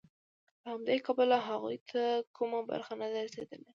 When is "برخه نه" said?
2.69-3.07